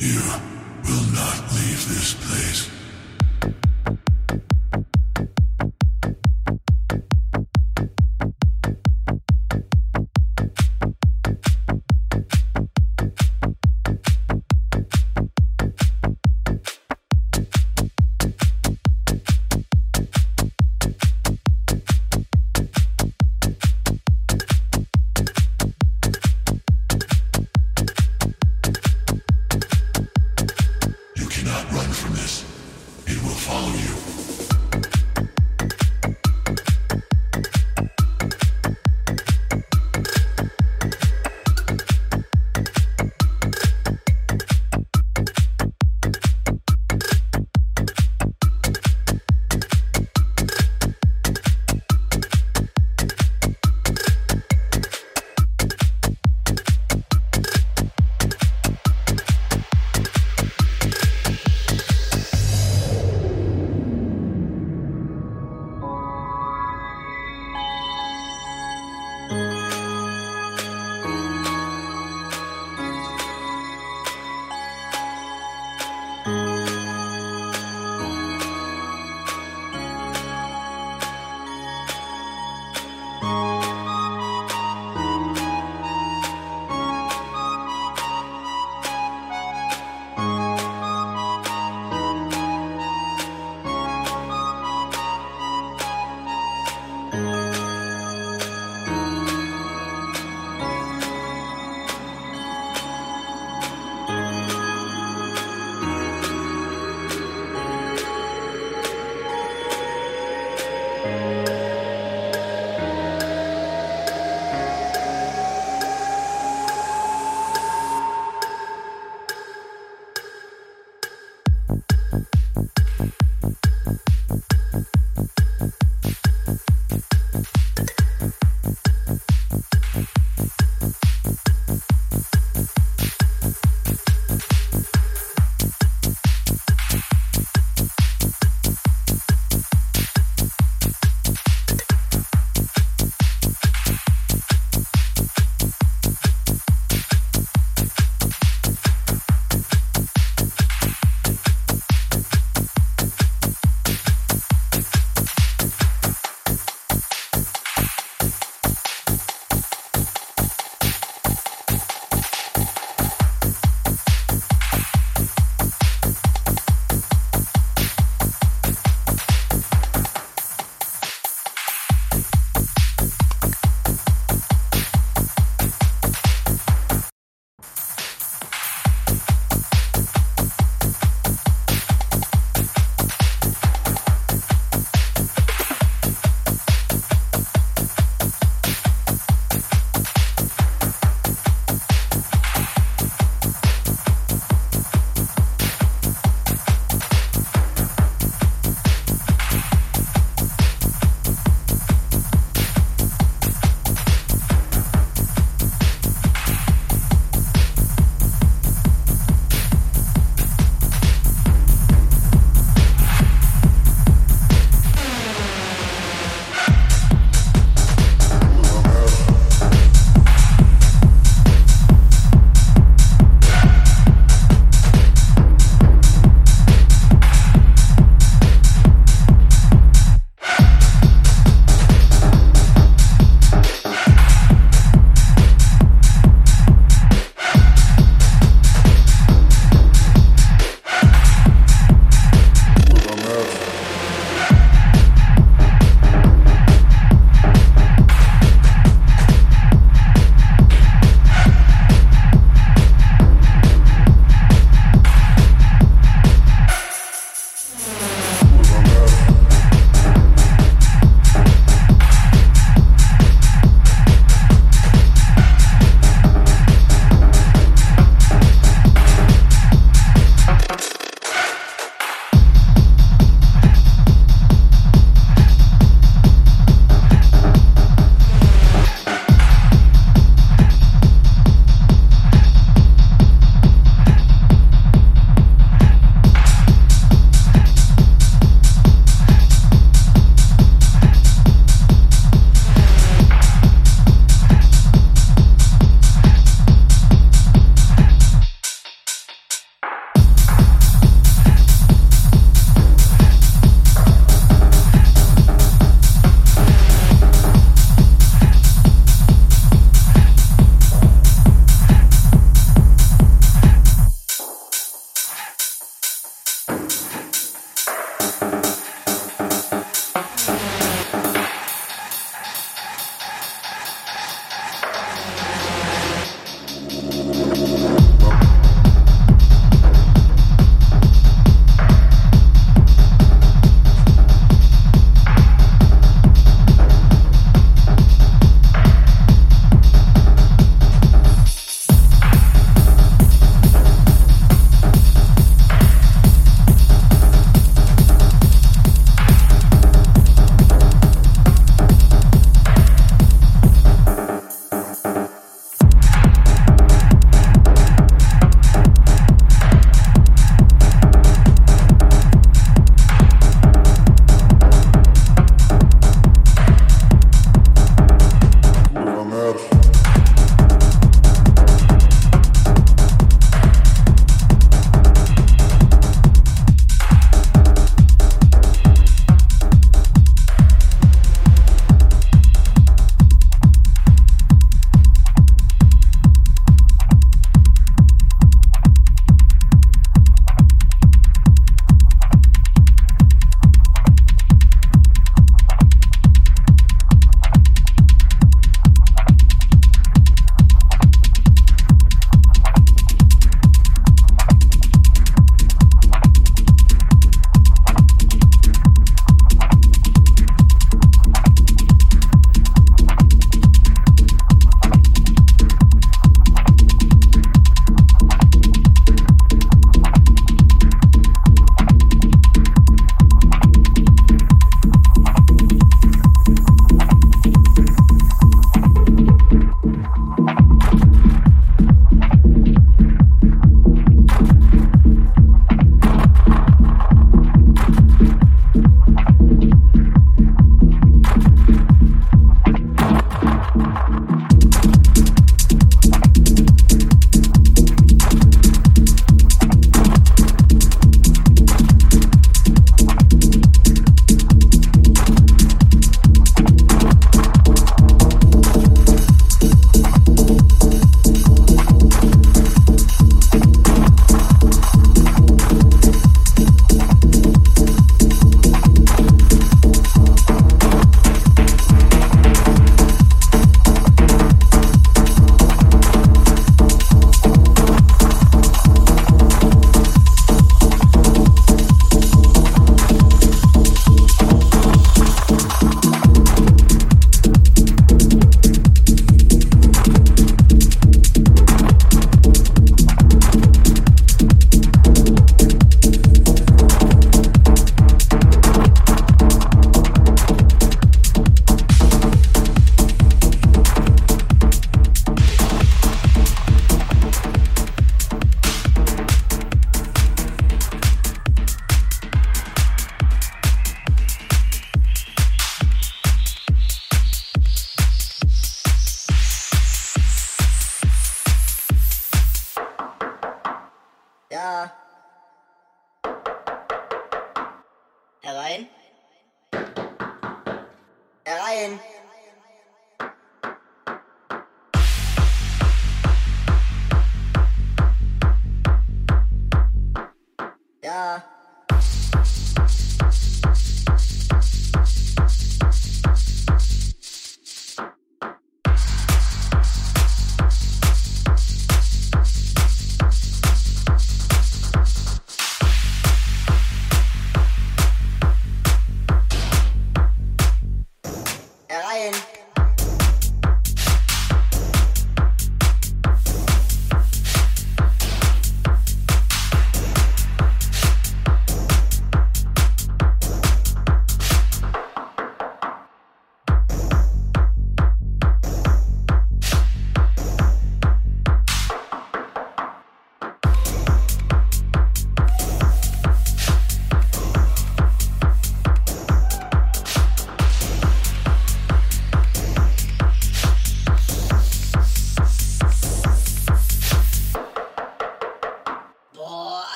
[0.00, 0.57] Yeah.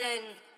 [0.00, 0.49] Wer